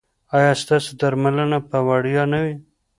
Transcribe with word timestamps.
ایا 0.35 0.53
ستاسو 0.63 0.89
درملنه 1.01 1.59
به 1.69 1.77
وړیا 1.87 2.23
نه 2.31 2.39
وي؟ 2.43 2.55